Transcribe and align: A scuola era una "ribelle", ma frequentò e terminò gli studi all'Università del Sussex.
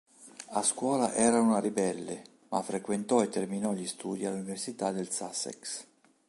A 0.53 0.63
scuola 0.63 1.13
era 1.13 1.39
una 1.39 1.59
"ribelle", 1.59 2.23
ma 2.49 2.63
frequentò 2.63 3.21
e 3.21 3.29
terminò 3.29 3.71
gli 3.73 3.85
studi 3.85 4.25
all'Università 4.25 4.91
del 4.91 5.11
Sussex. 5.11 5.85